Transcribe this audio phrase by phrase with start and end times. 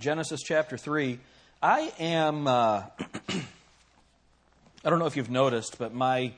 [0.00, 1.18] Genesis chapter 3.
[1.62, 2.84] I am, uh,
[3.28, 6.32] I don't know if you've noticed, but my,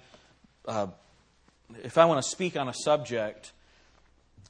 [0.67, 0.89] uh,
[1.85, 3.53] if I want to speak on a subject,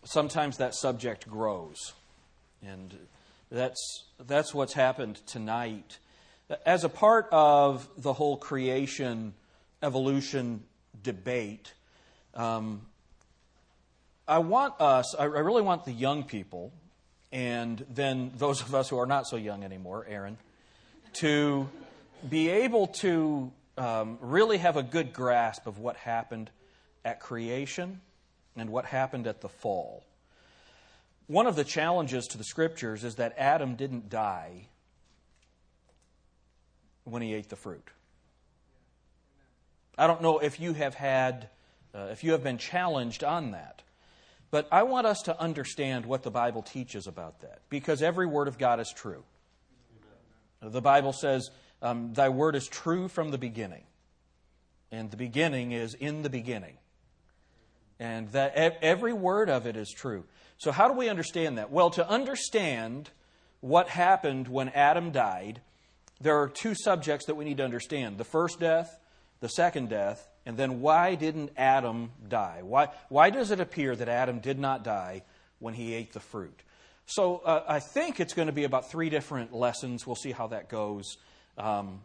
[0.04, 1.93] sometimes that subject grows.
[2.67, 2.96] And
[3.51, 5.99] that's, that's what's happened tonight.
[6.65, 9.35] As a part of the whole creation
[9.83, 10.63] evolution
[11.03, 11.75] debate,
[12.33, 12.81] um,
[14.27, 16.73] I want us, I really want the young people,
[17.33, 20.37] and then those of us who are not so young anymore, Aaron,
[21.15, 21.69] to
[22.29, 26.51] be able to um, really have a good grasp of what happened
[27.05, 28.01] at creation
[28.56, 30.05] and what happened at the fall.
[31.27, 34.67] One of the challenges to the scriptures is that Adam didn't die
[37.05, 37.89] when he ate the fruit.
[39.97, 41.48] I don't know if you have had,
[41.95, 43.83] uh, if you have been challenged on that.
[44.52, 48.48] But I want us to understand what the Bible teaches about that, because every word
[48.48, 49.25] of God is true.
[50.61, 53.84] The Bible says, um, Thy word is true from the beginning.
[54.92, 56.77] And the beginning is in the beginning.
[57.98, 60.25] And that every word of it is true.
[60.58, 61.70] So, how do we understand that?
[61.73, 63.08] Well, to understand
[63.61, 65.62] what happened when Adam died,
[66.20, 69.00] there are two subjects that we need to understand the first death,
[69.41, 72.61] the second death, and then why didn't Adam die?
[72.62, 75.23] Why, why does it appear that Adam did not die
[75.59, 76.62] when he ate the fruit?
[77.07, 80.07] So uh, I think it's going to be about three different lessons.
[80.07, 81.17] We'll see how that goes.
[81.59, 82.01] Um,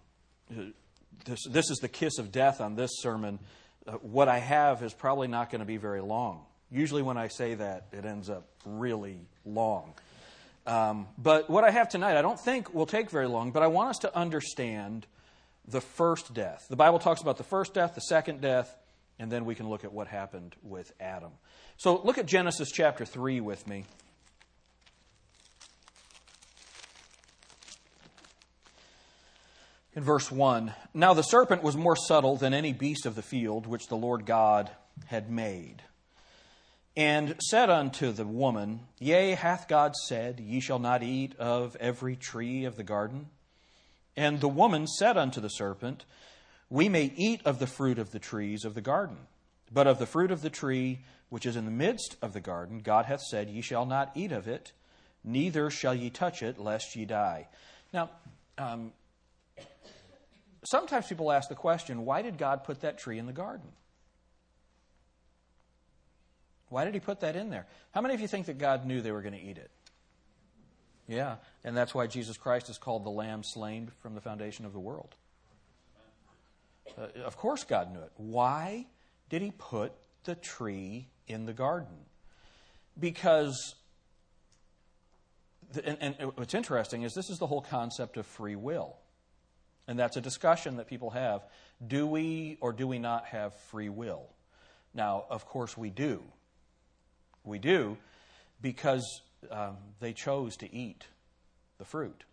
[1.26, 3.40] this, this is the kiss of death on this sermon.
[3.88, 6.46] Uh, what I have is probably not going to be very long.
[6.70, 9.94] Usually, when I say that, it ends up really long.
[10.66, 13.68] Um, but what I have tonight, I don't think will take very long, but I
[13.68, 15.08] want us to understand
[15.68, 16.66] the first death.
[16.70, 18.76] The Bible talks about the first death, the second death,
[19.20, 21.32] and then we can look at what happened with Adam.
[21.78, 23.86] So look at Genesis chapter 3 with me.
[29.94, 33.66] In verse 1 Now the serpent was more subtle than any beast of the field
[33.66, 34.70] which the Lord God
[35.08, 35.82] had made.
[36.96, 42.16] And said unto the woman, Yea, hath God said, Ye shall not eat of every
[42.16, 43.30] tree of the garden?
[44.18, 46.04] And the woman said unto the serpent,
[46.70, 49.18] We may eat of the fruit of the trees of the garden,
[49.72, 52.80] but of the fruit of the tree which is in the midst of the garden,
[52.80, 54.72] God hath said, Ye shall not eat of it,
[55.24, 57.48] neither shall ye touch it, lest ye die.
[57.94, 58.10] Now,
[58.58, 58.92] um,
[60.64, 63.68] sometimes people ask the question, why did God put that tree in the garden?
[66.70, 67.66] Why did he put that in there?
[67.92, 69.72] How many of you think that God knew they were going to eat it?
[71.08, 74.74] Yeah, and that's why Jesus Christ is called the Lamb slain from the foundation of
[74.74, 75.16] the world.
[76.98, 78.12] Uh, of course, God knew it.
[78.18, 78.88] Why
[79.30, 79.94] did He put
[80.26, 81.96] the tree in the garden?
[83.00, 83.76] Because,
[85.72, 88.98] the, and, and what's interesting is this is the whole concept of free will.
[89.88, 91.46] And that's a discussion that people have.
[91.86, 94.28] Do we or do we not have free will?
[94.94, 96.24] Now, of course, we do.
[97.46, 97.98] We do
[98.62, 101.06] because um, they chose to eat
[101.78, 102.24] the fruit.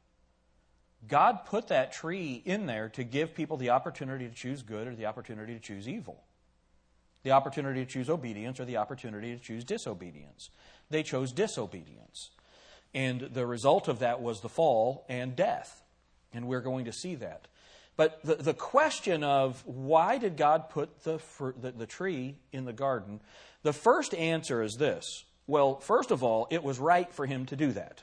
[1.06, 4.94] God put that tree in there to give people the opportunity to choose good or
[4.94, 6.22] the opportunity to choose evil,
[7.22, 10.50] the opportunity to choose obedience or the opportunity to choose disobedience.
[10.90, 12.30] They chose disobedience.
[12.94, 15.82] And the result of that was the fall and death.
[16.32, 17.48] And we're going to see that.
[17.96, 22.64] But the, the question of why did God put the, fruit, the, the tree in
[22.64, 23.20] the garden,
[23.62, 27.56] the first answer is this well, first of all, it was right for him to
[27.56, 28.02] do that.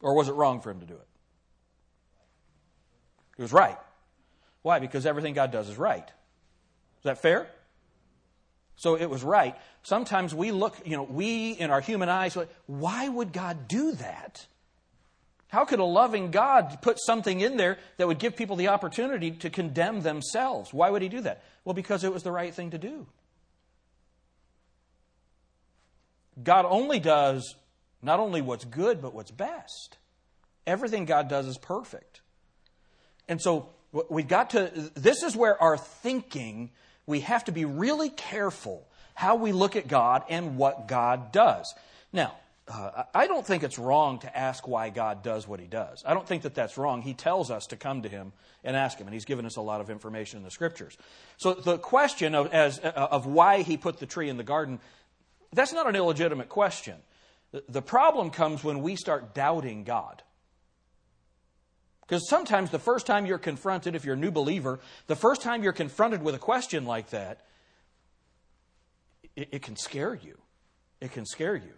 [0.00, 1.06] Or was it wrong for him to do it?
[3.38, 3.78] It was right.
[4.62, 4.78] Why?
[4.78, 6.06] Because everything God does is right.
[6.06, 7.48] Is that fair?
[8.76, 9.56] So it was right.
[9.82, 12.36] Sometimes we look, you know, we in our human eyes,
[12.66, 14.46] why would God do that?
[15.48, 19.30] How could a loving God put something in there that would give people the opportunity
[19.30, 20.74] to condemn themselves?
[20.74, 21.44] Why would he do that?
[21.64, 23.06] Well, because it was the right thing to do.
[26.42, 27.54] God only does
[28.02, 29.96] not only what's good, but what's best.
[30.66, 32.20] Everything God does is perfect.
[33.28, 33.70] And so
[34.10, 36.70] we've got to, this is where our thinking,
[37.06, 41.72] we have to be really careful how we look at God and what God does.
[42.12, 42.34] Now,
[42.66, 46.02] uh, I don't think it's wrong to ask why God does what he does.
[46.06, 47.02] I don't think that that's wrong.
[47.02, 48.32] He tells us to come to him
[48.64, 50.96] and ask him, and he's given us a lot of information in the scriptures.
[51.36, 54.80] So the question of, as, uh, of why he put the tree in the garden
[55.54, 56.96] that's not an illegitimate question.
[57.68, 60.22] The problem comes when we start doubting God.
[62.06, 65.62] Because sometimes the first time you're confronted, if you're a new believer, the first time
[65.62, 67.40] you're confronted with a question like that,
[69.36, 70.36] it, it can scare you.
[71.00, 71.72] It can scare you.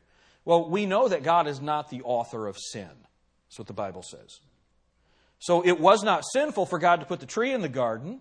[0.45, 2.91] Well, we know that God is not the author of sin.
[3.49, 4.41] That's what the Bible says.
[5.39, 8.21] So it was not sinful for God to put the tree in the garden.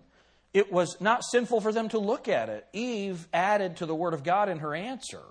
[0.52, 2.66] It was not sinful for them to look at it.
[2.72, 5.22] Eve added to the Word of God in her answer.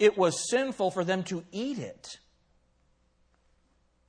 [0.00, 2.18] It was sinful for them to eat it.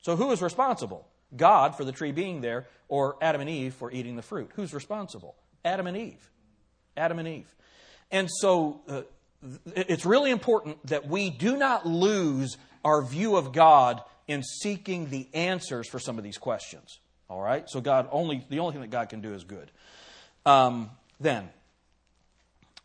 [0.02, 1.08] So who is responsible?
[1.36, 4.50] God for the tree being there, or Adam and Eve for eating the fruit?
[4.56, 5.36] Who's responsible?
[5.64, 6.30] Adam and Eve.
[6.98, 7.54] Adam and Eve.
[8.10, 9.02] And so uh,
[9.76, 15.28] it's really important that we do not lose our view of God in seeking the
[15.34, 17.00] answers for some of these questions.
[17.30, 17.70] All right?
[17.70, 19.72] So God only the only thing that God can do is good.
[20.46, 20.90] Um,
[21.20, 21.50] then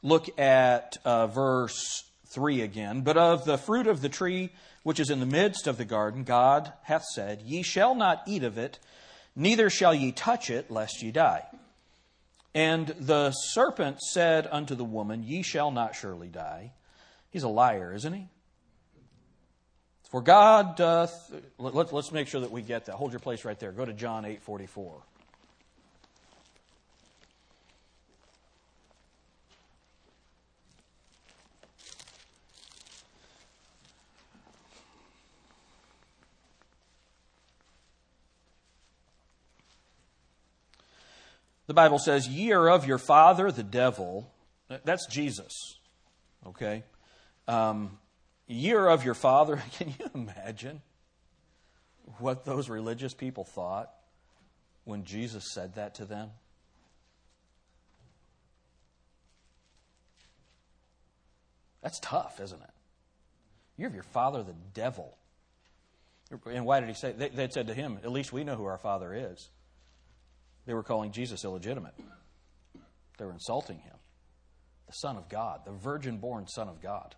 [0.02, 2.04] look at uh, verse
[2.36, 3.00] 3 again.
[3.00, 4.50] But of the fruit of the tree
[4.82, 8.44] which is in the midst of the garden, God hath said, Ye shall not eat
[8.44, 8.78] of it,
[9.34, 11.44] neither shall ye touch it, lest ye die.
[12.54, 16.72] And the serpent said unto the woman, Ye shall not surely die.
[17.30, 18.28] He's a liar, isn't he?
[20.10, 21.34] For God doth.
[21.58, 22.94] Let, us make sure that we get that.
[22.94, 23.72] Hold your place right there.
[23.72, 25.02] Go to John 8 44.
[41.76, 44.32] Bible says, Ye are of your father, the devil.
[44.84, 45.78] That's Jesus.
[46.44, 46.82] Okay?
[47.46, 47.98] Um,
[48.48, 49.62] ye are of your father.
[49.78, 50.82] Can you imagine
[52.18, 53.90] what those religious people thought
[54.84, 56.30] when Jesus said that to them?
[61.82, 62.70] That's tough, isn't it?
[63.76, 65.16] You're of your father, the devil.
[66.46, 67.12] And why did he say?
[67.12, 69.50] They, they said to him, "At least we know who our father is."
[70.66, 71.94] They were calling Jesus illegitimate.
[73.18, 73.94] They were insulting him.
[74.86, 77.14] The Son of God, the virgin born Son of God.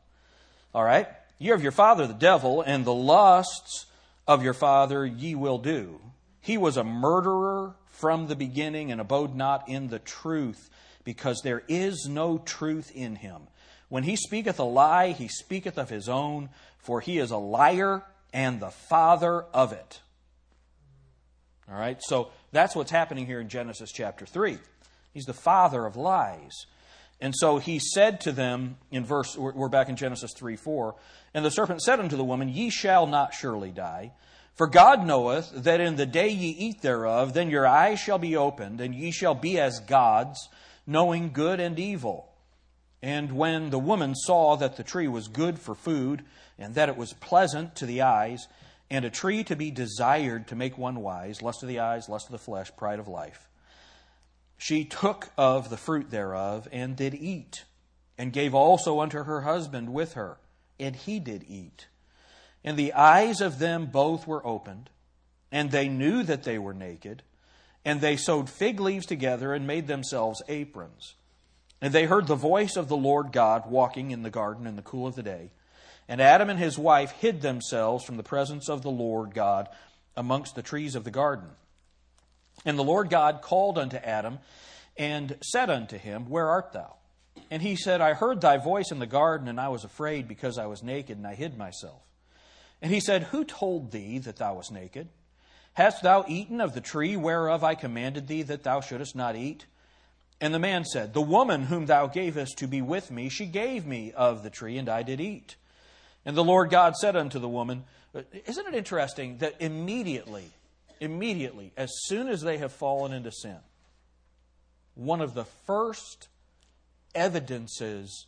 [0.74, 1.08] All right?
[1.38, 3.86] You have your father, the devil, and the lusts
[4.26, 6.00] of your father ye will do.
[6.40, 10.70] He was a murderer from the beginning and abode not in the truth,
[11.04, 13.42] because there is no truth in him.
[13.88, 18.02] When he speaketh a lie, he speaketh of his own, for he is a liar
[18.32, 20.00] and the father of it.
[21.70, 22.00] All right?
[22.02, 24.58] So that's what's happening here in Genesis chapter 3.
[25.12, 26.66] He's the father of lies.
[27.20, 30.94] And so he said to them in verse, we're back in Genesis 3 4,
[31.34, 34.12] and the serpent said unto the woman, Ye shall not surely die.
[34.54, 38.36] For God knoweth that in the day ye eat thereof, then your eyes shall be
[38.36, 40.48] opened, and ye shall be as gods,
[40.86, 42.32] knowing good and evil.
[43.00, 46.24] And when the woman saw that the tree was good for food,
[46.58, 48.48] and that it was pleasant to the eyes,
[48.90, 52.26] and a tree to be desired to make one wise, lust of the eyes, lust
[52.26, 53.48] of the flesh, pride of life.
[54.56, 57.64] She took of the fruit thereof and did eat,
[58.16, 60.38] and gave also unto her husband with her,
[60.80, 61.86] and he did eat.
[62.64, 64.90] And the eyes of them both were opened,
[65.52, 67.22] and they knew that they were naked,
[67.84, 71.14] and they sewed fig leaves together and made themselves aprons.
[71.80, 74.82] And they heard the voice of the Lord God walking in the garden in the
[74.82, 75.50] cool of the day.
[76.08, 79.68] And Adam and his wife hid themselves from the presence of the Lord God
[80.16, 81.48] amongst the trees of the garden.
[82.64, 84.38] And the Lord God called unto Adam
[84.96, 86.96] and said unto him, Where art thou?
[87.50, 90.58] And he said, I heard thy voice in the garden, and I was afraid because
[90.58, 92.02] I was naked, and I hid myself.
[92.82, 95.08] And he said, Who told thee that thou wast naked?
[95.74, 99.66] Hast thou eaten of the tree whereof I commanded thee that thou shouldest not eat?
[100.40, 103.86] And the man said, The woman whom thou gavest to be with me, she gave
[103.86, 105.56] me of the tree, and I did eat.
[106.28, 107.84] And the Lord God said unto the woman,
[108.46, 110.44] Isn't it interesting that immediately,
[111.00, 113.56] immediately, as soon as they have fallen into sin,
[114.94, 116.28] one of the first
[117.14, 118.26] evidences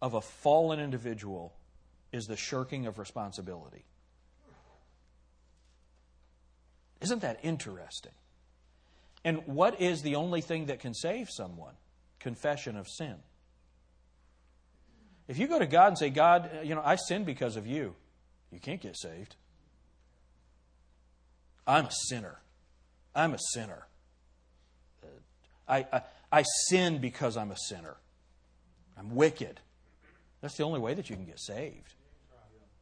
[0.00, 1.52] of a fallen individual
[2.10, 3.84] is the shirking of responsibility.
[7.02, 8.12] Isn't that interesting?
[9.24, 11.74] And what is the only thing that can save someone?
[12.18, 13.16] Confession of sin.
[15.28, 17.94] If you go to God and say, God, you know, I sinned because of you,
[18.50, 19.36] you can't get saved.
[21.66, 22.38] I'm a sinner.
[23.14, 23.86] I'm a sinner.
[25.68, 27.96] I, I, I sin because I'm a sinner.
[28.98, 29.60] I'm wicked.
[30.40, 31.94] That's the only way that you can get saved.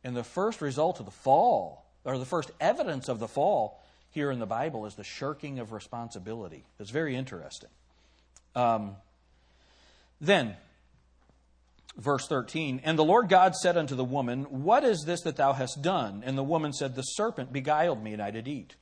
[0.03, 4.31] And the first result of the fall, or the first evidence of the fall here
[4.31, 6.65] in the Bible, is the shirking of responsibility.
[6.79, 7.69] It's very interesting.
[8.55, 8.97] Um,
[10.21, 10.57] then,
[11.97, 15.53] verse 13 And the Lord God said unto the woman, What is this that thou
[15.53, 16.23] hast done?
[16.25, 18.77] And the woman said, The serpent beguiled me, and I did eat.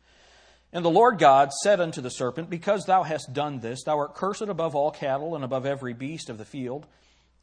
[0.72, 4.14] And the Lord God said unto the serpent, Because thou hast done this, thou art
[4.14, 6.86] cursed above all cattle and above every beast of the field.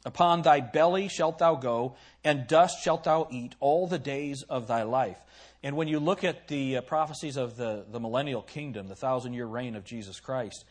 [0.04, 4.68] Upon thy belly shalt thou go, and dust shalt thou eat all the days of
[4.68, 5.18] thy life.
[5.64, 9.32] And when you look at the uh, prophecies of the, the millennial kingdom, the thousand
[9.32, 10.64] year reign of Jesus Christ,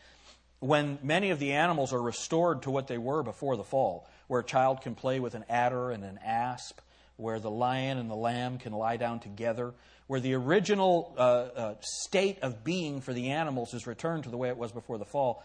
[0.60, 4.40] when many of the animals are restored to what they were before the fall, where
[4.40, 6.80] a child can play with an adder and an asp,
[7.16, 9.72] where the lion and the lamb can lie down together,
[10.06, 14.36] where the original uh, uh, state of being for the animals is returned to the
[14.36, 15.42] way it was before the fall,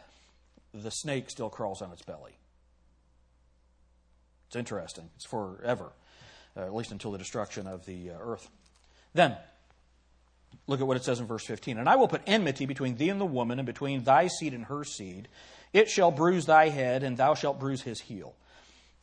[0.73, 2.37] the snake still crawls on its belly.
[4.47, 5.09] It's interesting.
[5.15, 5.93] It's forever,
[6.57, 8.49] uh, at least until the destruction of the uh, earth.
[9.13, 9.37] Then,
[10.67, 11.77] look at what it says in verse 15.
[11.77, 14.65] And I will put enmity between thee and the woman, and between thy seed and
[14.65, 15.27] her seed.
[15.73, 18.35] It shall bruise thy head, and thou shalt bruise his heel.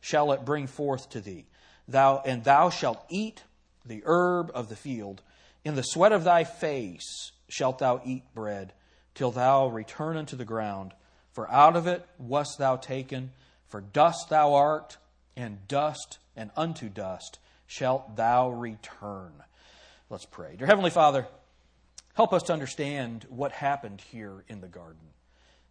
[0.00, 1.46] shall it bring forth to thee.
[1.88, 3.42] Thou and thou shalt eat
[3.84, 5.22] the herb of the field.
[5.64, 8.72] In the sweat of thy face shalt thou eat bread,
[9.14, 10.92] till thou return unto the ground.
[11.32, 13.32] For out of it wast thou taken,
[13.68, 14.96] for dust thou art,
[15.36, 19.32] and dust and unto dust shalt thou return.
[20.08, 20.56] Let's pray.
[20.56, 21.26] Dear Heavenly Father,
[22.14, 25.08] help us to understand what happened here in the garden.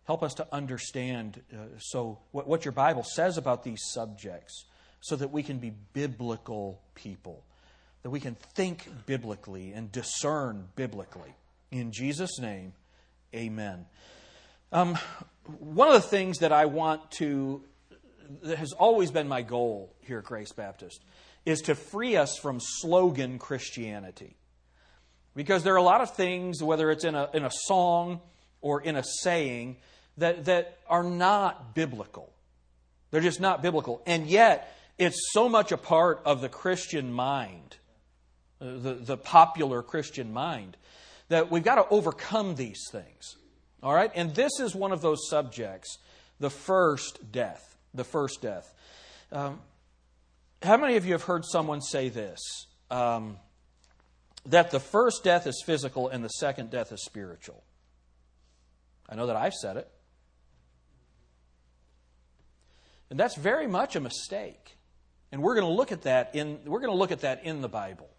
[0.06, 4.66] Help us to understand uh, so what, what your Bible says about these subjects
[5.02, 7.44] so that we can be biblical people,
[8.04, 11.34] that we can think biblically and discern biblically.
[11.72, 12.74] In Jesus' name,
[13.34, 13.86] amen.
[14.72, 14.98] Um,
[15.60, 17.64] one of the things that I want to,
[18.44, 21.04] that has always been my goal here at Grace Baptist,
[21.46, 24.36] is to free us from slogan Christianity.
[25.36, 28.22] Because there are a lot of things, whether it's in a, in a song
[28.62, 29.78] or in a saying,
[30.18, 32.32] that, that are not biblical.
[33.12, 34.02] They're just not biblical.
[34.06, 37.78] And yet, it's so much a part of the Christian mind,
[38.60, 40.78] the, the popular Christian mind,
[41.30, 43.36] that we've got to overcome these things.
[43.84, 44.12] All right?
[44.16, 45.98] And this is one of those subjects
[46.40, 47.78] the first death.
[47.94, 48.74] The first death.
[49.32, 49.62] Um,
[50.62, 52.40] how many of you have heard someone say this?
[52.92, 53.38] Um,
[54.48, 57.64] that the first death is physical and the second death is spiritual.
[59.10, 59.90] I know that I've said it.
[63.10, 64.78] And that's very much a mistake.
[65.32, 67.62] And we're going to look at that in we're going to look at that in
[67.62, 68.10] the Bible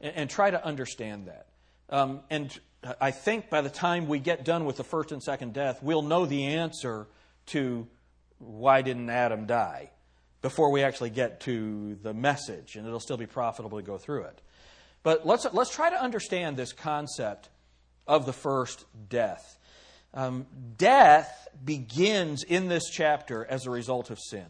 [0.00, 1.46] and, and try to understand that.
[1.90, 2.58] Um, and
[3.00, 6.02] I think by the time we get done with the first and second death, we'll
[6.02, 7.06] know the answer
[7.46, 7.86] to
[8.38, 9.90] why didn't Adam die
[10.42, 14.24] before we actually get to the message, and it'll still be profitable to go through
[14.24, 14.40] it.
[15.02, 17.48] But let's let's try to understand this concept
[18.06, 19.58] of the first death.
[20.14, 24.46] Um, death begins in this chapter as a result of sin.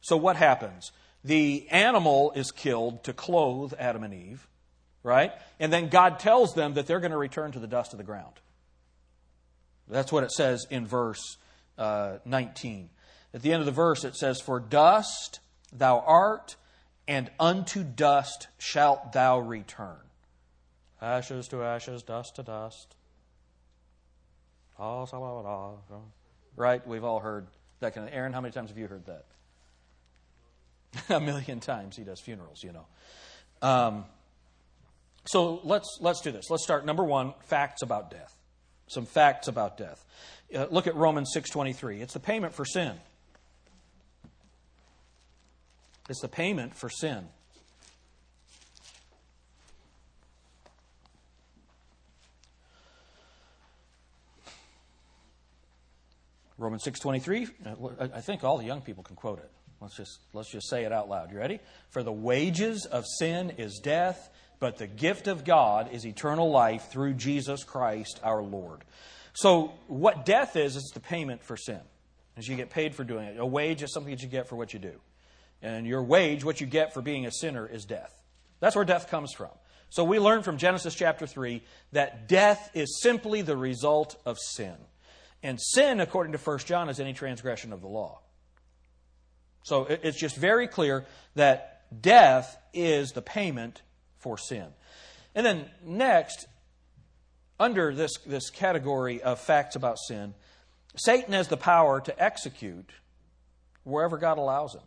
[0.00, 0.92] So, what happens?
[1.24, 4.46] The animal is killed to clothe Adam and Eve,
[5.02, 5.32] right?
[5.58, 8.04] And then God tells them that they're going to return to the dust of the
[8.04, 8.34] ground.
[9.88, 11.38] That's what it says in verse
[11.78, 12.90] uh, 19.
[13.34, 15.40] At the end of the verse, it says, For dust
[15.72, 16.56] thou art,
[17.06, 19.96] and unto dust shalt thou return.
[21.00, 22.96] Ashes to ashes, dust to dust.
[26.56, 26.86] Right?
[26.86, 27.46] We've all heard
[27.80, 28.14] that kind of.
[28.14, 29.24] Aaron, how many times have you heard that?
[31.14, 31.96] a million times.
[31.96, 32.86] He does funerals, you know.
[33.60, 34.04] Um,
[35.24, 36.50] so let's let's do this.
[36.50, 36.86] Let's start.
[36.86, 38.34] Number one, facts about death.
[38.88, 40.04] Some facts about death.
[40.54, 42.00] Uh, look at Romans six twenty three.
[42.00, 42.94] It's the payment for sin.
[46.08, 47.28] It's the payment for sin.
[56.58, 59.50] Romans 6:23, uh, I think all the young people can quote it.
[59.80, 61.30] Let's just let's just say it out loud.
[61.30, 61.60] You ready?
[61.90, 66.90] For the wages of sin is death, but the gift of God is eternal life
[66.90, 68.84] through Jesus Christ our Lord.
[69.34, 71.80] So what death is is the payment for sin.
[72.36, 73.38] As you get paid for doing it.
[73.38, 74.94] A wage is something that you get for what you do.
[75.60, 78.14] And your wage, what you get for being a sinner, is death.
[78.60, 79.50] That's where death comes from.
[79.90, 81.62] So we learn from Genesis chapter 3
[81.92, 84.76] that death is simply the result of sin.
[85.42, 88.20] And sin, according to 1 John, is any transgression of the law.
[89.62, 91.04] So it's just very clear
[91.34, 93.82] that death is the payment
[94.18, 94.66] for sin.
[95.34, 96.46] And then next,
[97.60, 100.34] under this, this category of facts about sin,
[100.96, 102.90] Satan has the power to execute
[103.84, 104.82] wherever God allows him.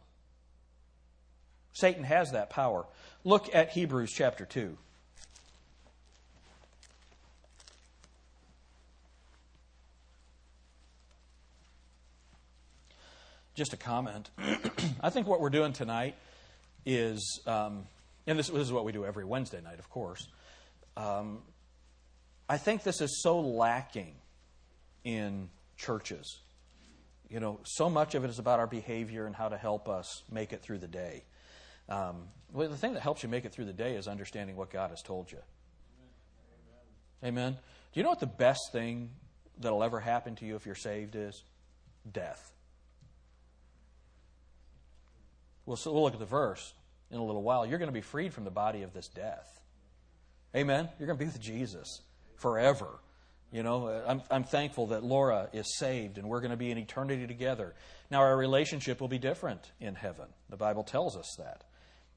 [1.73, 2.85] Satan has that power.
[3.23, 4.77] Look at Hebrews chapter 2.
[13.53, 14.29] Just a comment.
[15.01, 16.15] I think what we're doing tonight
[16.85, 17.85] is, um,
[18.25, 20.27] and this, this, is what we do every Wednesday night, of course.
[20.95, 21.39] Um,
[22.47, 24.15] I think this is so lacking
[25.03, 26.39] in churches.
[27.29, 30.23] You know, so much of it is about our behavior and how to help us
[30.29, 31.23] make it through the day.
[31.87, 34.69] Um, well, the thing that helps you make it through the day is understanding what
[34.69, 35.39] God has told you.
[37.23, 37.37] Amen.
[37.37, 37.57] Amen.
[37.93, 39.11] Do you know what the best thing
[39.57, 41.43] that'll ever happen to you if you're saved is?
[42.09, 42.51] Death.
[45.71, 46.73] We'll, so we'll look at the verse
[47.11, 47.65] in a little while.
[47.65, 49.63] You're going to be freed from the body of this death.
[50.53, 50.89] Amen.
[50.99, 52.01] You're going to be with Jesus
[52.35, 52.99] forever.
[53.53, 56.71] You know, uh, I'm, I'm thankful that Laura is saved and we're going to be
[56.71, 57.73] in eternity together.
[58.09, 60.25] Now, our relationship will be different in heaven.
[60.49, 61.63] The Bible tells us that.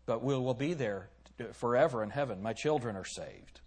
[0.05, 2.43] But we'll, we'll be there uh, forever in heaven.
[2.43, 3.61] My children are saved.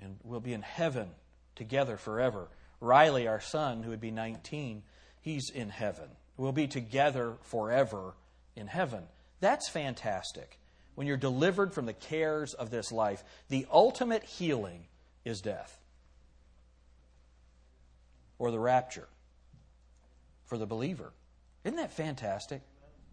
[0.00, 1.10] And we'll be in heaven
[1.54, 2.48] together forever.
[2.80, 4.82] Riley, our son, who would be 19,
[5.20, 6.08] he's in heaven.
[6.36, 8.14] We'll be together forever
[8.60, 9.02] in heaven.
[9.40, 10.58] That's fantastic.
[10.94, 14.84] When you're delivered from the cares of this life, the ultimate healing
[15.24, 15.78] is death
[18.38, 19.08] or the rapture
[20.44, 21.12] for the believer.
[21.64, 22.62] Isn't that fantastic?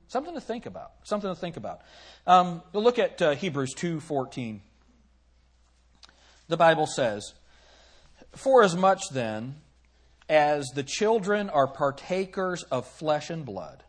[0.08, 0.92] Something to think about.
[1.04, 1.82] Something to think about.
[2.26, 4.62] Um, look at uh, Hebrews two fourteen.
[6.48, 7.34] The Bible says,
[8.34, 9.56] "For as much then
[10.30, 13.84] as the children are partakers of flesh and blood,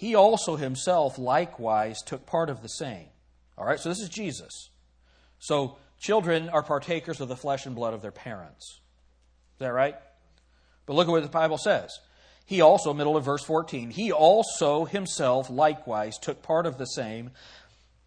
[0.00, 3.10] he also himself likewise took part of the same."
[3.58, 4.70] All right, so this is Jesus.
[5.38, 8.80] So children are partakers of the flesh and blood of their parents.
[9.52, 9.96] Is that right?
[10.86, 11.90] But look at what the Bible says.
[12.46, 17.32] He also, middle of verse 14, he also himself likewise took part of the same.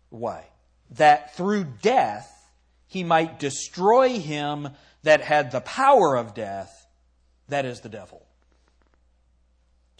[0.10, 0.48] Why?
[0.90, 2.28] That through death
[2.88, 4.70] he might destroy him
[5.04, 6.88] that had the power of death,
[7.50, 8.26] that is the devil.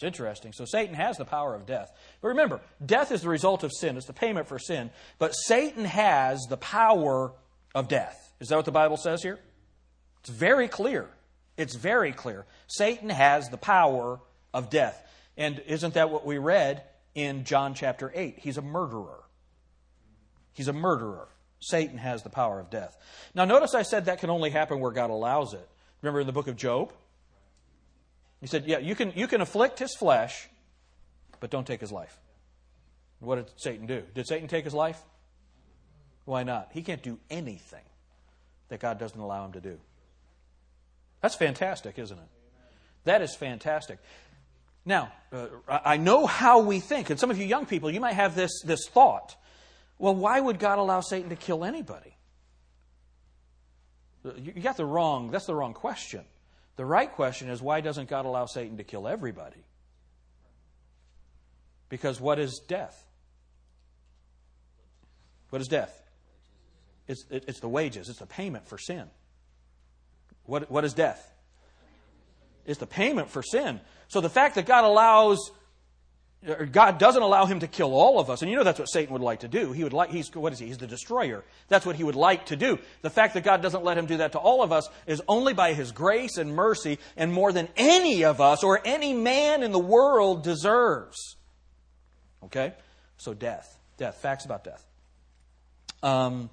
[0.04, 0.52] It's interesting.
[0.52, 1.90] So Satan has the power of death.
[2.20, 4.90] But remember, death is the result of sin, it's the payment for sin.
[5.18, 7.32] But Satan has the power
[7.74, 8.34] of death.
[8.38, 9.38] Is that what the Bible says here?
[10.20, 11.08] It's very clear.
[11.56, 12.44] It's very clear.
[12.66, 14.20] Satan has the power
[14.52, 15.02] of death.
[15.38, 16.82] And isn't that what we read
[17.14, 18.38] in John chapter 8?
[18.38, 19.24] He's a murderer.
[20.52, 21.28] He's a murderer.
[21.60, 22.94] Satan has the power of death.
[23.34, 25.66] Now, notice I said that can only happen where God allows it.
[26.02, 26.92] Remember in the book of Job?
[28.44, 30.50] He said, Yeah, you can, you can afflict his flesh,
[31.40, 32.14] but don't take his life.
[33.20, 34.02] What did Satan do?
[34.14, 35.00] Did Satan take his life?
[36.26, 36.68] Why not?
[36.74, 37.84] He can't do anything
[38.68, 39.78] that God doesn't allow him to do.
[41.22, 42.28] That's fantastic, isn't it?
[43.04, 43.98] That is fantastic.
[44.84, 48.12] Now, uh, I know how we think, and some of you young people, you might
[48.12, 49.36] have this, this thought.
[49.98, 52.14] Well, why would God allow Satan to kill anybody?
[54.36, 56.26] You got the wrong, that's the wrong question.
[56.76, 59.64] The right question is why doesn't God allow Satan to kill everybody?
[61.88, 63.04] Because what is death?
[65.50, 66.00] What is death?
[67.06, 69.04] It's, it's the wages, it's the payment for sin.
[70.44, 71.32] What, what is death?
[72.66, 73.80] It's the payment for sin.
[74.08, 75.50] So the fact that God allows,
[76.72, 79.12] God doesn't allow him to kill all of us, and you know that's what Satan
[79.14, 79.72] would like to do.
[79.72, 80.66] He would like, he's, what is he?
[80.66, 81.42] He's the destroyer.
[81.68, 82.78] That's what he would like to do.
[83.02, 85.54] The fact that God doesn't let him do that to all of us is only
[85.54, 89.72] by his grace and mercy, and more than any of us or any man in
[89.72, 91.36] the world deserves.
[92.44, 92.74] Okay?
[93.16, 93.78] So death.
[93.96, 94.16] Death.
[94.16, 94.84] Facts about death.
[96.02, 96.50] Um,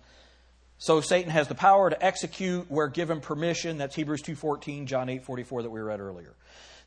[0.77, 3.77] so Satan has the power to execute where given permission.
[3.77, 6.33] That's Hebrews 2:14, John 8:44 that we read earlier.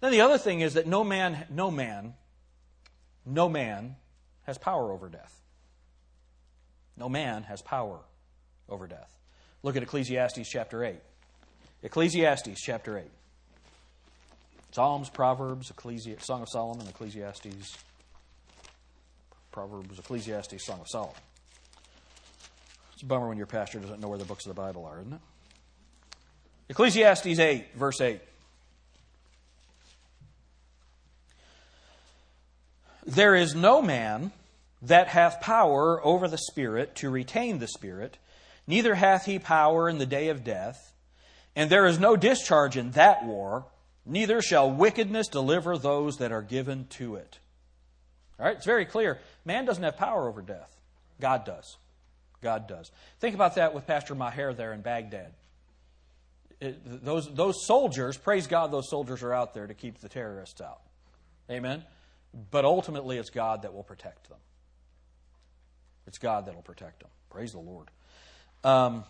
[0.00, 2.14] Then the other thing is that no man, no man,
[3.26, 3.96] no man
[4.44, 5.40] has power over death.
[6.96, 8.00] No man has power
[8.68, 9.16] over death.
[9.62, 10.96] Look at Ecclesiastes chapter 8.
[11.82, 13.04] Ecclesiastes chapter 8.
[14.72, 17.76] Psalms, Proverbs, Ecclesi- Song of Solomon, Ecclesiastes,
[19.52, 21.14] Proverbs, Ecclesiastes, Song of Solomon.
[22.92, 25.00] It's a bummer when your pastor doesn't know where the books of the Bible are,
[25.00, 25.20] isn't it?
[26.70, 28.20] Ecclesiastes 8, verse 8.
[33.06, 34.32] There is no man
[34.82, 38.18] that hath power over the Spirit to retain the Spirit,
[38.66, 40.92] neither hath he power in the day of death,
[41.56, 43.66] and there is no discharge in that war,
[44.04, 47.38] neither shall wickedness deliver those that are given to it.
[48.38, 49.18] All right, it's very clear.
[49.44, 50.76] Man doesn't have power over death,
[51.20, 51.76] God does.
[52.42, 52.90] God does.
[53.20, 55.32] Think about that with Pastor Maher there in Baghdad.
[56.60, 60.60] It, those, those soldiers, praise God, those soldiers are out there to keep the terrorists
[60.60, 60.80] out.
[61.50, 61.82] Amen?
[62.50, 64.38] But ultimately, it's God that will protect them.
[66.06, 67.10] It's God that'll protect them.
[67.30, 67.88] Praise the Lord.
[68.62, 69.04] Um,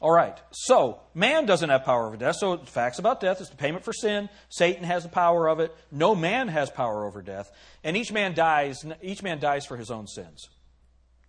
[0.00, 0.38] all right.
[0.50, 2.36] So, man doesn't have power over death.
[2.36, 4.28] So, facts about death is the payment for sin.
[4.48, 5.74] Satan has the power of it.
[5.90, 7.50] No man has power over death.
[7.84, 10.48] And each man dies, each man dies for his own sins.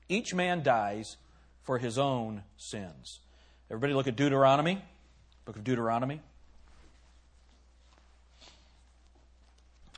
[0.09, 1.17] Each man dies
[1.61, 3.19] for his own sins.
[3.69, 4.81] Everybody look at Deuteronomy,
[5.45, 6.21] book of Deuteronomy.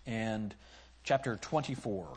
[0.05, 0.53] And
[1.05, 2.07] chapter 24.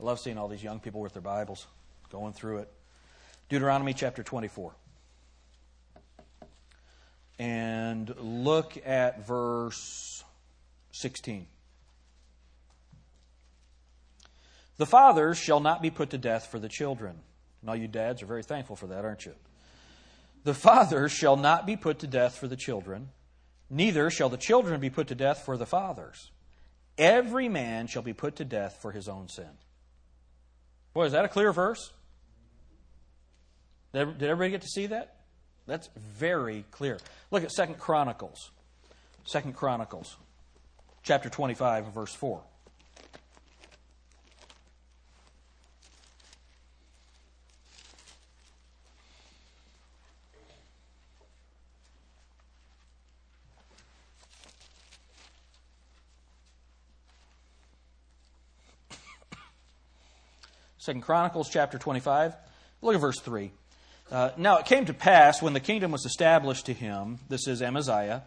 [0.00, 1.66] I love seeing all these young people with their Bibles
[2.10, 2.68] going through it.
[3.48, 4.72] Deuteronomy chapter 24.
[7.38, 10.24] And look at verse
[10.90, 11.46] 16.
[14.78, 17.20] The fathers shall not be put to death for the children.
[17.66, 19.34] All you dads are very thankful for that, aren't you?
[20.44, 23.10] The father shall not be put to death for the children,
[23.70, 26.30] neither shall the children be put to death for the fathers.
[26.98, 29.48] Every man shall be put to death for his own sin.
[30.92, 31.92] Boy, is that a clear verse?
[33.92, 35.16] Did everybody get to see that?
[35.66, 36.98] That's very clear.
[37.30, 38.50] Look at Second Chronicles.
[39.24, 40.16] Second Chronicles,
[41.02, 42.42] chapter 25, verse 4.
[60.82, 62.34] Second Chronicles chapter 25.
[62.80, 63.52] Look at verse 3.
[64.10, 67.62] Uh, now it came to pass when the kingdom was established to him, this is
[67.62, 68.24] Amaziah,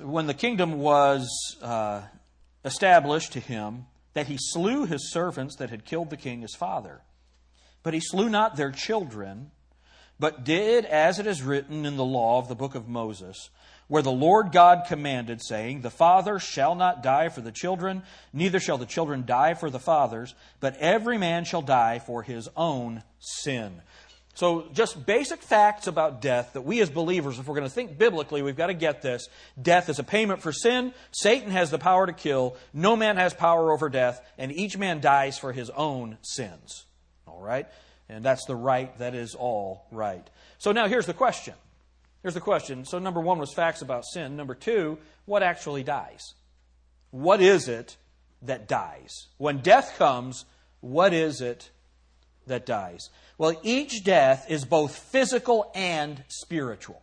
[0.00, 2.02] when the kingdom was uh,
[2.64, 7.00] established to him, that he slew his servants that had killed the king his father.
[7.84, 9.52] But he slew not their children,
[10.18, 13.50] but did as it is written in the law of the book of Moses,
[13.92, 18.58] where the Lord God commanded, saying, The father shall not die for the children, neither
[18.58, 23.02] shall the children die for the fathers, but every man shall die for his own
[23.18, 23.82] sin.
[24.32, 27.98] So, just basic facts about death that we as believers, if we're going to think
[27.98, 29.28] biblically, we've got to get this.
[29.60, 30.94] Death is a payment for sin.
[31.10, 32.56] Satan has the power to kill.
[32.72, 34.26] No man has power over death.
[34.38, 36.86] And each man dies for his own sins.
[37.26, 37.66] All right?
[38.08, 38.96] And that's the right.
[39.00, 40.26] That is all right.
[40.56, 41.52] So, now here's the question
[42.22, 42.84] Here's the question.
[42.84, 44.36] So, number one was facts about sin.
[44.36, 46.34] Number two, what actually dies?
[47.10, 47.96] What is it
[48.42, 49.28] that dies?
[49.38, 50.44] When death comes,
[50.80, 51.70] what is it
[52.46, 53.10] that dies?
[53.38, 57.02] Well, each death is both physical and spiritual.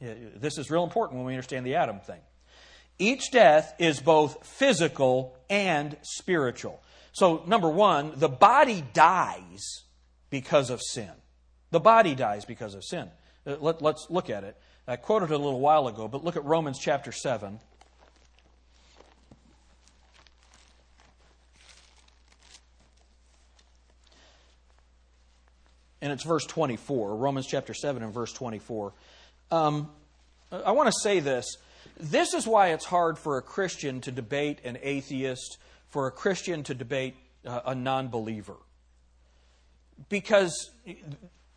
[0.00, 2.20] This is real important when we understand the Adam thing.
[2.98, 6.82] Each death is both physical and spiritual.
[7.12, 9.84] So, number one, the body dies
[10.30, 11.10] because of sin.
[11.70, 13.08] The body dies because of sin.
[13.46, 14.56] Uh, let, us look at it.
[14.86, 17.58] I quoted it a little while ago, but look at Romans chapter 7.
[26.00, 28.92] And it's verse 24, Romans chapter 7 and verse 24.
[29.50, 29.90] Um,
[30.52, 31.56] I want to say this.
[31.98, 36.62] This is why it's hard for a Christian to debate an atheist, for a Christian
[36.64, 38.56] to debate uh, a non believer.
[40.08, 40.70] Because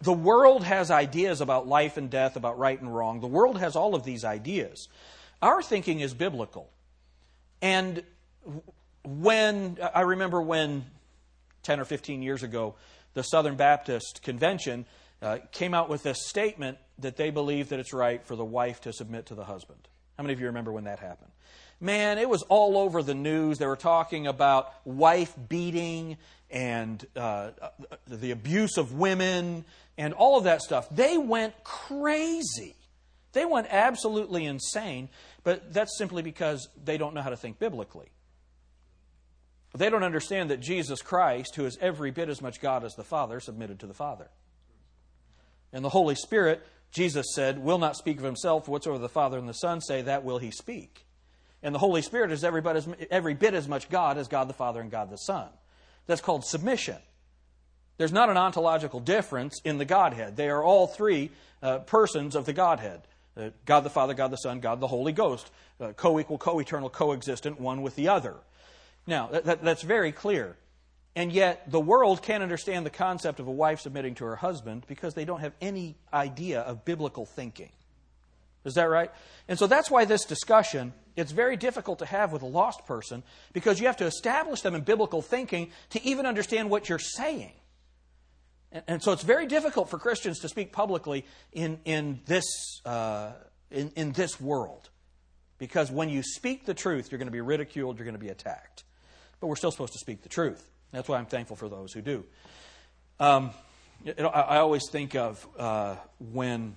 [0.01, 3.19] the world has ideas about life and death, about right and wrong.
[3.19, 4.87] The world has all of these ideas.
[5.41, 6.69] Our thinking is biblical.
[7.61, 8.03] And
[9.03, 10.85] when, I remember when
[11.63, 12.75] 10 or 15 years ago,
[13.13, 14.85] the Southern Baptist Convention
[15.21, 18.81] uh, came out with this statement that they believe that it's right for the wife
[18.81, 19.87] to submit to the husband.
[20.17, 21.31] How many of you remember when that happened?
[21.79, 23.59] Man, it was all over the news.
[23.59, 26.17] They were talking about wife beating
[26.49, 27.51] and uh,
[28.07, 29.65] the abuse of women
[29.97, 30.89] and all of that stuff.
[30.89, 32.75] They went crazy.
[33.33, 35.09] They went absolutely insane,
[35.43, 38.09] but that's simply because they don't know how to think biblically.
[39.75, 43.03] They don't understand that Jesus Christ, who is every bit as much God as the
[43.03, 44.29] Father, submitted to the Father.
[45.71, 48.67] And the Holy Spirit, Jesus said, will not speak of himself.
[48.67, 51.05] Whatsoever the Father and the Son say, that will he speak.
[51.63, 54.47] And the Holy Spirit is every bit as, every bit as much God as God
[54.47, 55.49] the Father and God the Son.
[56.05, 56.97] That's called submission.
[57.97, 60.35] There's not an ontological difference in the Godhead.
[60.37, 61.31] They are all three
[61.63, 63.01] uh, persons of the Godhead
[63.37, 66.59] uh, God the Father, God the Son, God the Holy Ghost, uh, co equal, co
[66.59, 68.35] eternal, coexistent, one with the other.
[69.05, 70.57] Now, that, that's very clear.
[71.15, 74.85] And yet, the world can't understand the concept of a wife submitting to her husband
[74.87, 77.71] because they don't have any idea of biblical thinking.
[78.65, 79.11] Is that right?
[79.47, 83.23] And so that's why this discussion it's very difficult to have with a lost person
[83.51, 87.53] because you have to establish them in biblical thinking to even understand what you're saying.
[88.71, 92.45] And, and so it's very difficult for Christians to speak publicly in, in, this,
[92.85, 93.31] uh,
[93.71, 94.89] in, in this world.
[95.57, 98.29] Because when you speak the truth, you're going to be ridiculed, you're going to be
[98.29, 98.83] attacked.
[99.39, 100.69] But we're still supposed to speak the truth.
[100.91, 102.23] That's why I'm thankful for those who do.
[103.19, 103.49] Um,
[104.05, 105.95] you know, I, I, always think of uh,
[106.31, 106.75] when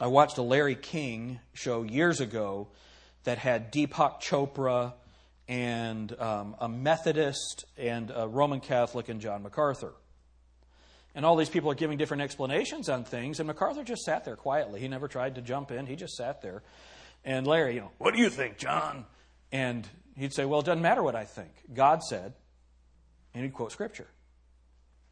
[0.00, 2.66] I watched a Larry King show years ago
[3.28, 4.94] that had Deepak Chopra
[5.48, 9.92] and um, a Methodist and a Roman Catholic and John MacArthur.
[11.14, 14.34] And all these people are giving different explanations on things, and MacArthur just sat there
[14.34, 14.80] quietly.
[14.80, 16.62] He never tried to jump in, he just sat there.
[17.22, 19.04] And Larry, you know, what do you think, John?
[19.52, 19.86] And
[20.16, 21.50] he'd say, well, it doesn't matter what I think.
[21.74, 22.32] God said,
[23.34, 24.08] and he'd quote scripture.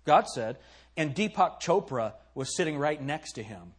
[0.06, 0.56] God said,
[0.96, 3.74] and Deepak Chopra was sitting right next to him.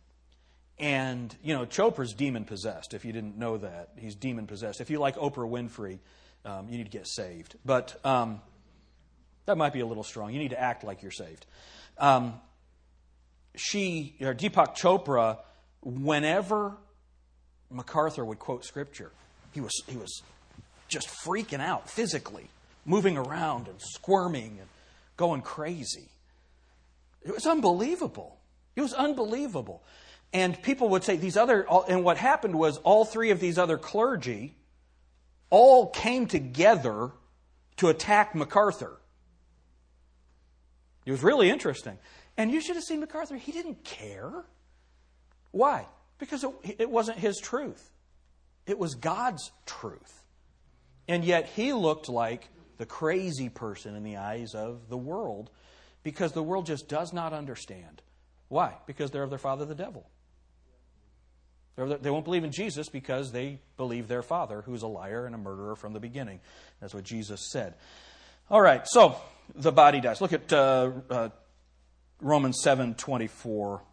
[0.79, 3.89] And, you know, Chopra's demon possessed, if you didn't know that.
[3.97, 4.79] He's demon possessed.
[4.79, 5.99] If you like Oprah Winfrey,
[6.45, 7.55] um, you need to get saved.
[7.65, 8.41] But um,
[9.47, 10.33] that might be a little strong.
[10.33, 11.45] You need to act like you're saved.
[11.97, 12.35] Um,
[13.55, 15.39] she, or Deepak Chopra,
[15.81, 16.77] whenever
[17.71, 19.11] MacArthur would quote scripture,
[19.53, 20.21] he was, he was
[20.87, 22.47] just freaking out physically,
[22.85, 24.69] moving around and squirming and
[25.17, 26.09] going crazy.
[27.23, 28.37] It was unbelievable.
[28.75, 29.81] It was unbelievable.
[30.33, 33.77] And people would say these other, and what happened was all three of these other
[33.77, 34.55] clergy
[35.49, 37.11] all came together
[37.77, 38.97] to attack MacArthur.
[41.05, 41.97] It was really interesting.
[42.35, 43.37] And you should have seen MacArthur.
[43.37, 44.45] He didn't care.
[45.51, 45.85] Why?
[46.17, 47.91] Because it, it wasn't his truth,
[48.65, 50.23] it was God's truth.
[51.07, 55.49] And yet he looked like the crazy person in the eyes of the world
[56.03, 58.01] because the world just does not understand.
[58.49, 58.75] Why?
[58.85, 60.09] Because they're of their father, the devil.
[61.77, 65.37] They won't believe in Jesus because they believe their father, who's a liar and a
[65.37, 66.39] murderer from the beginning.
[66.81, 67.75] That's what Jesus said.
[68.49, 69.15] All right, so
[69.53, 70.19] the body dies.
[70.19, 71.29] Look at uh, uh,
[72.19, 73.83] Romans seven twenty four,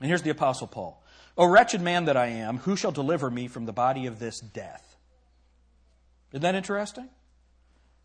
[0.00, 1.04] and here's the Apostle Paul.
[1.36, 4.40] O wretched man that I am, who shall deliver me from the body of this
[4.40, 4.96] death?
[6.32, 7.10] Isn't that interesting?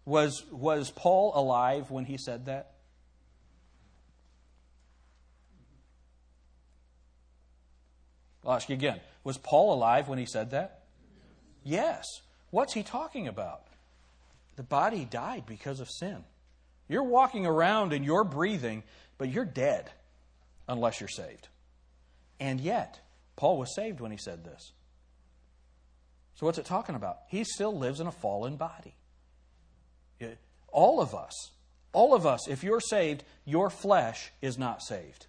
[0.03, 2.72] Was was Paul alive when he said that?
[8.45, 8.99] I'll ask you again.
[9.23, 10.81] Was Paul alive when he said that?
[11.63, 12.05] Yes.
[12.49, 13.63] What's he talking about?
[14.55, 16.23] The body died because of sin.
[16.87, 18.83] You're walking around and you're breathing,
[19.17, 19.89] but you're dead
[20.67, 21.47] unless you're saved.
[22.39, 22.99] And yet,
[23.35, 24.71] Paul was saved when he said this.
[26.35, 27.19] So, what's it talking about?
[27.27, 28.95] He still lives in a fallen body.
[30.69, 31.51] All of us,
[31.93, 35.27] all of us, if you're saved, your flesh is not saved.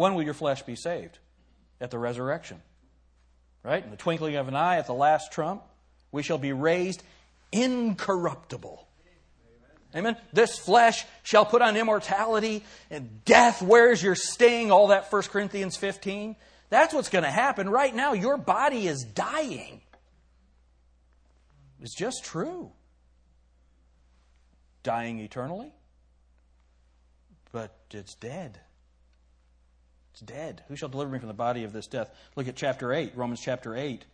[0.00, 1.18] When will your flesh be saved?
[1.78, 2.62] At the resurrection.
[3.62, 3.84] Right?
[3.84, 5.62] In the twinkling of an eye, at the last trump,
[6.10, 7.02] we shall be raised
[7.52, 8.88] incorruptible.
[9.94, 10.16] Amen.
[10.32, 14.72] This flesh shall put on immortality, and death, where's your sting?
[14.72, 16.34] All that 1 Corinthians 15.
[16.70, 17.68] That's what's going to happen.
[17.68, 19.82] Right now, your body is dying.
[21.82, 22.72] It's just true.
[24.82, 25.74] Dying eternally,
[27.52, 28.60] but it's dead.
[30.12, 30.62] It's dead.
[30.68, 32.10] Who shall deliver me from the body of this death?
[32.36, 34.04] Look at chapter 8, Romans chapter 8,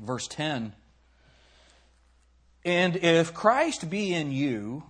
[0.00, 0.72] verse 10.
[2.64, 4.84] And if Christ be in you,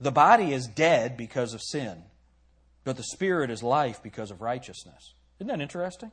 [0.00, 2.02] the body is dead because of sin,
[2.84, 5.14] but the spirit is life because of righteousness.
[5.38, 6.10] Isn't that interesting?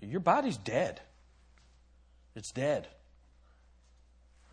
[0.00, 1.00] Your body's dead.
[2.34, 2.88] It's dead.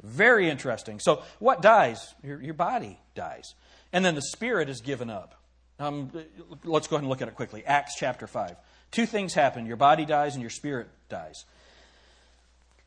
[0.02, 1.00] Very interesting.
[1.00, 2.14] So, what dies?
[2.24, 3.56] Your, your body dies.
[3.92, 5.39] And then the spirit is given up.
[5.80, 6.12] Um,
[6.66, 7.66] let's go ahead and look at it quickly.
[7.66, 8.56] Acts chapter 5.
[8.92, 11.46] Two things happen your body dies and your spirit dies.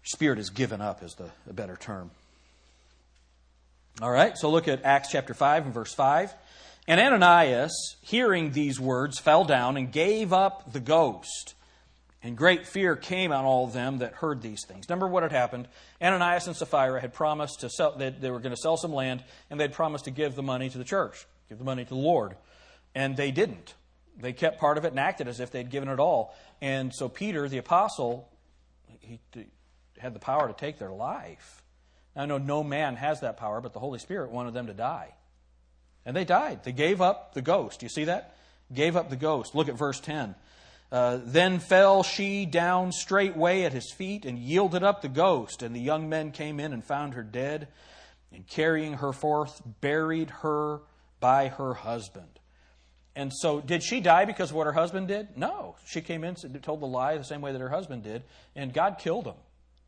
[0.05, 2.11] Spirit is given up, is the, the better term.
[4.01, 6.35] All right, so look at Acts chapter 5 and verse 5.
[6.89, 11.55] And Ananias, hearing these words, fell down and gave up the ghost.
[12.25, 14.87] And great fear came on all of them that heard these things.
[14.89, 15.69] Remember what had happened?
[16.01, 19.23] Ananias and Sapphira had promised to sell, that they were going to sell some land,
[19.51, 21.95] and they'd promised to give the money to the church, give the money to the
[21.95, 22.35] Lord.
[22.95, 23.75] And they didn't.
[24.19, 26.35] They kept part of it and acted as if they'd given it all.
[26.61, 28.29] And so Peter, the apostle,
[29.01, 29.19] he
[29.99, 31.63] had the power to take their life.
[32.15, 34.75] Now, I know no man has that power, but the Holy Spirit wanted them to
[34.75, 35.15] die.
[36.05, 36.65] And they died.
[36.65, 37.83] They gave up the ghost.
[37.83, 38.37] You see that?
[38.73, 39.55] Gave up the ghost.
[39.55, 40.35] Look at verse 10.
[40.91, 45.63] Uh, then fell she down straightway at his feet and yielded up the ghost.
[45.63, 47.69] And the young men came in and found her dead,
[48.31, 50.81] and carrying her forth, buried her
[51.21, 52.32] by her husband.
[53.15, 55.37] And so, did she die because of what her husband did?
[55.37, 55.77] No.
[55.85, 58.23] She came in, and told the lie the same way that her husband did,
[58.57, 59.35] and God killed him.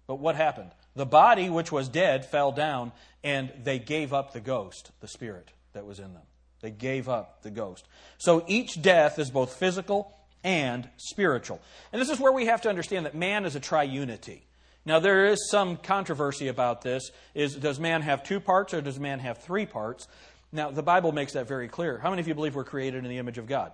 [0.06, 0.70] But what happened?
[0.94, 5.50] The body, which was dead, fell down, and they gave up the ghost, the spirit
[5.72, 6.22] that was in them.
[6.60, 7.87] They gave up the ghost.
[8.18, 11.60] So each death is both physical and spiritual.
[11.92, 14.42] And this is where we have to understand that man is a triunity.
[14.87, 17.10] Now there is some controversy about this.
[17.34, 20.06] Is does man have two parts or does man have three parts?
[20.55, 21.99] Now the Bible makes that very clear.
[21.99, 23.73] How many of you believe we're created in the image of God?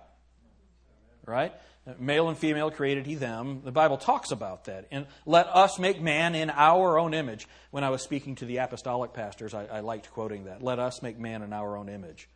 [1.25, 1.53] Right?
[1.99, 3.61] Male and female created he them.
[3.63, 4.87] The Bible talks about that.
[4.91, 7.47] And let us make man in our own image.
[7.69, 10.63] When I was speaking to the apostolic pastors, I, I liked quoting that.
[10.63, 12.27] Let us make man in our own image.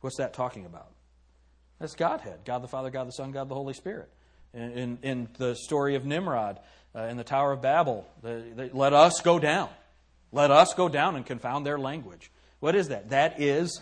[0.00, 0.92] What's that talking about?
[1.80, 4.08] That's Godhead God the Father, God the Son, God the Holy Spirit.
[4.54, 6.60] In, in, in the story of Nimrod
[6.94, 9.68] uh, in the Tower of Babel, they, they, let us go down.
[10.30, 12.30] Let us go down and confound their language.
[12.60, 13.10] What is that?
[13.10, 13.80] That is,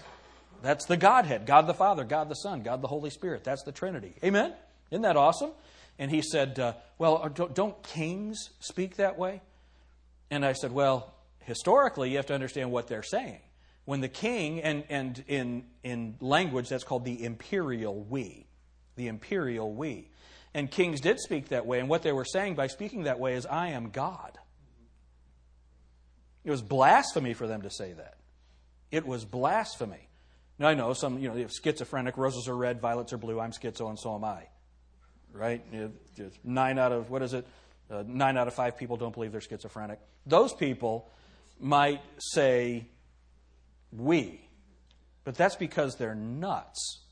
[0.62, 3.44] that's the Godhead God the Father, God the Son, God the Holy Spirit.
[3.44, 4.14] That's the Trinity.
[4.24, 4.52] Amen?
[4.90, 5.50] Isn't that awesome?
[5.98, 9.42] And he said, uh, Well, uh, don't kings speak that way?
[10.30, 13.40] And I said, Well, historically, you have to understand what they're saying.
[13.84, 18.46] When the king, and, and in, in language, that's called the imperial we.
[18.96, 20.08] The imperial we.
[20.54, 23.34] And kings did speak that way, and what they were saying by speaking that way
[23.34, 24.38] is, I am God.
[26.44, 28.16] It was blasphemy for them to say that.
[28.94, 30.08] It was blasphemy.
[30.58, 33.88] Now, I know some, you know, schizophrenic, roses are red, violets are blue, I'm schizo,
[33.88, 34.46] and so am I
[35.34, 35.62] right?
[36.44, 37.46] Nine out of, what is it?
[37.90, 39.98] Uh, nine out of five people don't believe they're schizophrenic.
[40.24, 41.10] Those people
[41.60, 42.86] might say,
[43.92, 44.48] we,
[45.24, 47.02] but that's because they're nuts.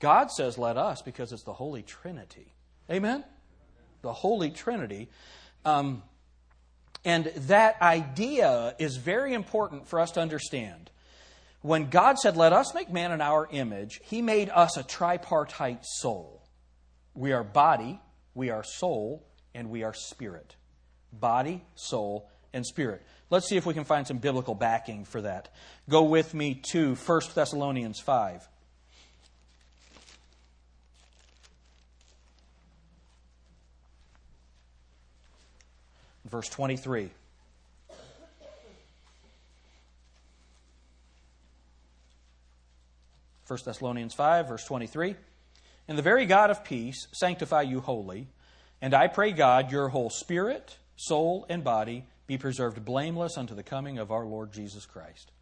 [0.00, 2.54] God says, let us, because it's the Holy Trinity.
[2.90, 3.24] Amen?
[4.02, 5.08] The Holy Trinity.
[5.64, 6.02] Um,
[7.04, 10.90] and that idea is very important for us to understand.
[11.60, 15.84] When God said, Let us make man in our image, He made us a tripartite
[15.84, 16.42] soul.
[17.14, 18.00] We are body,
[18.34, 20.54] we are soul, and we are spirit.
[21.12, 23.02] Body, soul, and spirit.
[23.30, 25.52] Let's see if we can find some biblical backing for that.
[25.88, 28.48] Go with me to 1 Thessalonians 5.
[36.30, 37.10] Verse 23.
[43.44, 45.16] First Thessalonians 5, verse 23.
[45.88, 48.28] And the very God of peace sanctify you wholly.
[48.82, 53.62] And I pray God, your whole spirit, soul, and body be preserved blameless unto the
[53.62, 55.32] coming of our Lord Jesus Christ.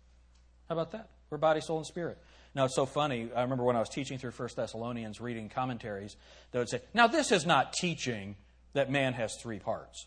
[0.69, 1.09] How about that?
[1.31, 2.19] We're body, soul, and spirit.
[2.55, 3.29] Now, it's so funny.
[3.35, 6.17] I remember when I was teaching through 1 Thessalonians, reading commentaries,
[6.53, 8.37] they would say, Now, this is not teaching
[8.73, 10.07] that man has three parts.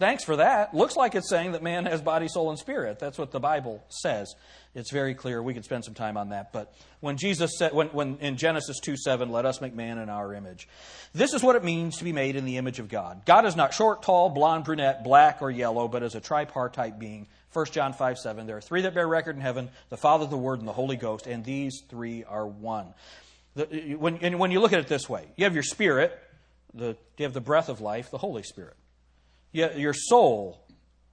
[0.00, 0.74] Thanks for that.
[0.74, 2.98] Looks like it's saying that man has body, soul, and spirit.
[2.98, 4.34] That's what the Bible says.
[4.74, 5.40] It's very clear.
[5.40, 6.52] We could spend some time on that.
[6.52, 10.08] But when Jesus said, when, when in Genesis 2 7, let us make man in
[10.08, 10.66] our image,
[11.12, 13.24] this is what it means to be made in the image of God.
[13.24, 17.28] God is not short, tall, blonde, brunette, black, or yellow, but is a tripartite being.
[17.52, 20.36] 1 John 5 7, there are three that bear record in heaven the Father, the
[20.36, 22.94] Word, and the Holy Ghost, and these three are one.
[23.54, 26.18] The, when, when you look at it this way, you have your spirit,
[26.74, 28.74] the, you have the breath of life, the Holy Spirit
[29.54, 30.60] your soul,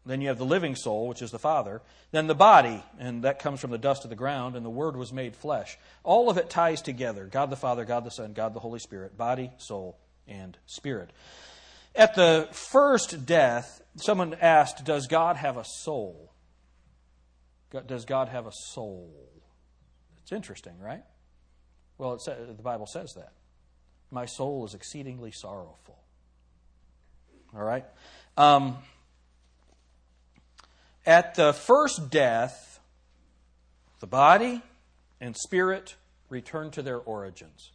[0.06, 3.40] then you have the living soul, which is the Father, then the body, and that
[3.40, 5.78] comes from the dust of the ground, and the Word was made flesh.
[6.04, 9.18] All of it ties together God the Father, God the Son, God the Holy Spirit,
[9.18, 11.12] body, soul, and spirit.
[11.96, 16.34] At the first death, someone asked, Does God have a soul?
[17.88, 19.30] Does God have a soul?
[20.24, 21.04] It's interesting, right?
[21.98, 23.34] Well, the Bible says that.
[24.10, 26.00] My soul is exceedingly sorrowful.
[27.56, 27.86] All right?
[28.38, 28.78] Um,
[31.06, 32.80] at the first death,
[34.00, 34.62] the body
[35.20, 35.96] and spirit
[36.30, 37.72] return to their origins.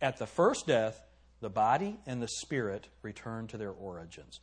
[0.00, 1.02] At the first death,
[1.40, 4.40] the body and the spirit return to their origins.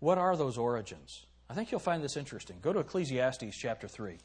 [0.00, 1.26] What are those origins?
[1.50, 2.56] I think you'll find this interesting.
[2.60, 4.16] Go to Ecclesiastes chapter 3.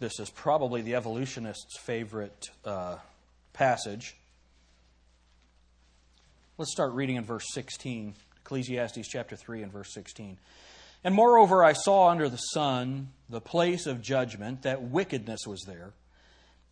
[0.00, 2.96] This is probably the evolutionist's favorite uh,
[3.52, 4.16] passage.
[6.56, 10.38] Let's start reading in verse 16, Ecclesiastes chapter 3 and verse 16.
[11.04, 15.92] And moreover, I saw under the sun the place of judgment, that wickedness was there,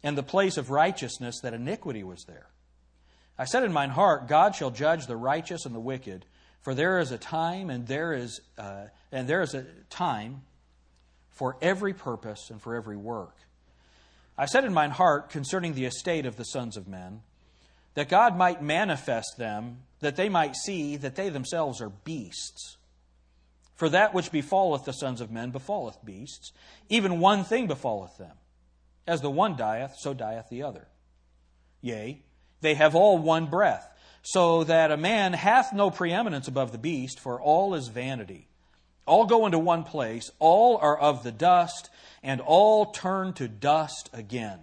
[0.02, 2.46] and the place of righteousness, that iniquity was there.
[3.38, 6.24] I said in mine heart, God shall judge the righteous and the wicked,
[6.62, 10.44] for there is a time, and there is, uh, and there is a time
[11.38, 13.36] for every purpose and for every work.
[14.36, 17.22] I said in mine heart concerning the estate of the sons of men,
[17.94, 22.76] that God might manifest them, that they might see that they themselves are beasts.
[23.76, 26.52] For that which befalleth the sons of men befalleth beasts,
[26.88, 28.36] even one thing befalleth them.
[29.06, 30.88] As the one dieth, so dieth the other.
[31.80, 32.20] Yea,
[32.60, 33.88] they have all one breath,
[34.22, 38.48] so that a man hath no preeminence above the beast, for all is vanity.
[39.08, 41.88] All go into one place, all are of the dust,
[42.22, 44.58] and all turn to dust again.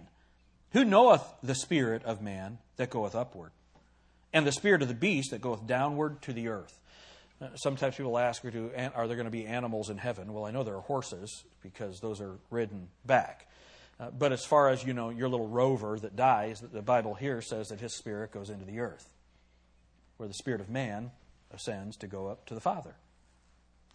[0.70, 3.50] Who knoweth the spirit of man that goeth upward,
[4.32, 6.80] and the spirit of the beast that goeth downward to the earth?
[7.40, 10.32] Uh, sometimes people ask, are there going to be animals in heaven?
[10.32, 13.48] Well, I know there are horses because those are ridden back.
[13.98, 17.42] Uh, but as far as, you know, your little rover that dies, the Bible here
[17.42, 19.08] says that his spirit goes into the earth,
[20.18, 21.10] where the spirit of man
[21.50, 22.94] ascends to go up to the Father.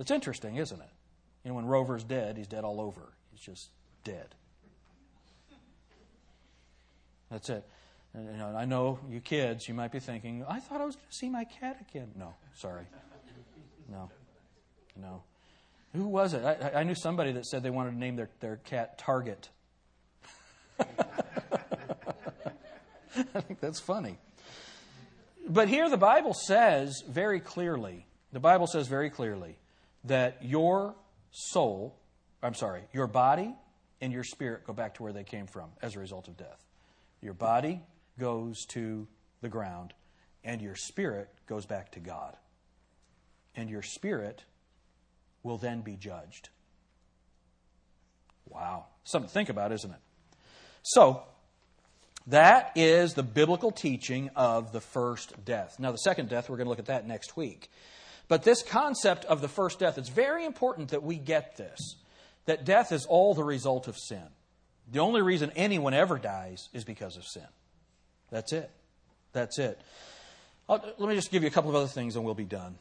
[0.02, 0.89] It's interesting, isn't it?
[1.43, 3.14] You know, when Rover's dead, he's dead all over.
[3.32, 3.70] He's just
[4.04, 4.34] dead.
[7.30, 7.64] That's it.
[8.16, 10.95] And, you know, I know you kids, you might be thinking, I thought I was
[10.95, 12.10] going to see my cat again.
[12.18, 12.84] No, sorry.
[13.89, 14.10] No.
[14.99, 15.22] No.
[15.93, 16.43] Who was it?
[16.43, 19.49] I, I knew somebody that said they wanted to name their, their cat Target.
[20.80, 20.86] I
[23.41, 24.18] think that's funny.
[25.47, 29.58] But here the Bible says very clearly, the Bible says very clearly
[30.06, 30.95] that your
[31.32, 31.97] soul,
[32.41, 33.56] I'm sorry, your body
[34.02, 36.66] and your spirit go back to where they came from as a result of death.
[37.22, 37.82] Your body
[38.20, 39.08] goes to
[39.41, 39.93] the ground,
[40.43, 42.36] and your spirit goes back to God.
[43.56, 44.43] And your spirit
[45.43, 46.49] will then be judged.
[48.47, 48.86] Wow.
[49.04, 49.99] Something to think about, isn't it?
[50.84, 51.24] So,
[52.28, 55.80] that is the biblical teaching of the first death.
[55.80, 57.70] Now, the second death, we're going to look at that next week.
[58.32, 61.97] But this concept of the first death, it's very important that we get this
[62.45, 64.23] that death is all the result of sin.
[64.89, 67.45] The only reason anyone ever dies is because of sin.
[68.29, 68.71] That's it.
[69.34, 69.82] That's it.
[70.69, 72.77] I'll, let me just give you a couple of other things and we'll be done.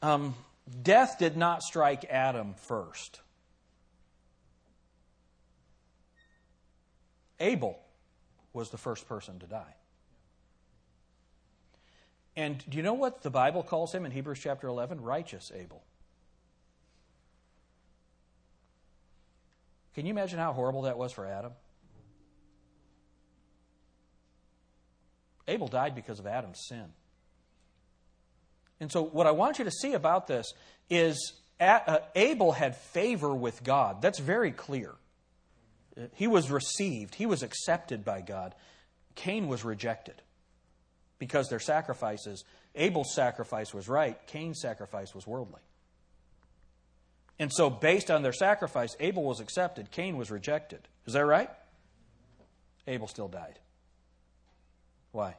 [0.00, 0.34] Um,
[0.82, 3.20] death did not strike Adam first.
[7.40, 7.78] Abel
[8.54, 9.74] was the first person to die.
[12.36, 15.00] And do you know what the Bible calls him in Hebrews chapter 11?
[15.00, 15.82] Righteous Abel.
[19.94, 21.52] Can you imagine how horrible that was for Adam?
[25.46, 26.86] Abel died because of Adam's sin.
[28.80, 30.52] And so, what I want you to see about this
[30.90, 34.02] is uh, Abel had favor with God.
[34.02, 34.92] That's very clear.
[36.14, 38.56] He was received, he was accepted by God.
[39.14, 40.20] Cain was rejected
[41.18, 42.44] because their sacrifices,
[42.74, 45.60] Abel's sacrifice was right, Cain's sacrifice was worldly.
[47.38, 50.86] And so, based on their sacrifice, Abel was accepted, Cain was rejected.
[51.06, 51.50] Is that right?
[52.86, 53.58] Abel still died.
[55.12, 55.36] Why?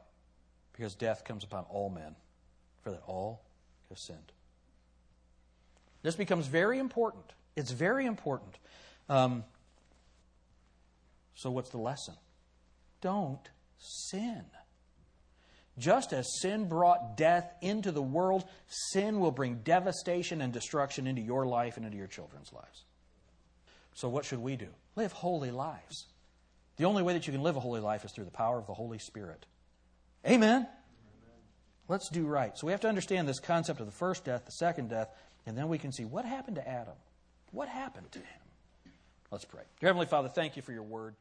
[0.74, 2.16] Because death comes upon all men,
[2.84, 3.44] for that all
[3.90, 4.32] have sinned.
[6.02, 7.26] This becomes very important.
[7.56, 8.58] It's very important.
[9.08, 9.44] Um,
[11.36, 12.16] so, what's the lesson?
[13.02, 14.44] Don't sin.
[15.78, 21.22] Just as sin brought death into the world, sin will bring devastation and destruction into
[21.22, 22.86] your life and into your children's lives.
[23.94, 24.70] So, what should we do?
[24.96, 26.08] Live holy lives.
[26.78, 28.68] The only way that you can live a holy life is through the power of
[28.68, 29.46] the Holy Spirit.
[30.26, 30.40] Amen?
[30.50, 30.68] Amen?
[31.88, 32.58] Let's do right.
[32.58, 35.10] So, we have to understand this concept of the first death, the second death,
[35.46, 36.96] and then we can see what happened to Adam.
[37.52, 38.92] What happened to him?
[39.32, 39.64] Let's pray.
[39.80, 41.16] Dear Heavenly Father, thank you for your word.